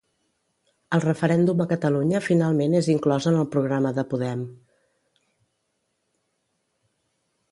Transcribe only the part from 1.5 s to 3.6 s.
a Catalunya finalment és inclòs en el